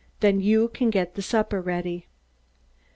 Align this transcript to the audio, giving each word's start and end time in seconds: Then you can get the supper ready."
Then 0.21 0.39
you 0.41 0.67
can 0.67 0.89
get 0.89 1.13
the 1.13 1.21
supper 1.21 1.61
ready." 1.61 2.07